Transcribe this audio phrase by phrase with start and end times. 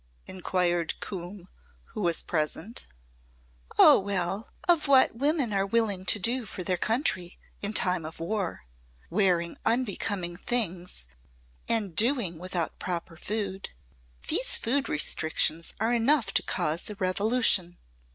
[0.25, 1.47] inquired Coombe
[1.93, 2.87] who was present
[3.77, 8.19] "Oh, well of what women are willing to do for their country in time of
[8.19, 8.63] war.
[9.11, 11.05] Wearing unbecoming things
[11.69, 13.69] and doing without proper food.
[14.27, 17.77] These food restrictions are enough to cause a revolution."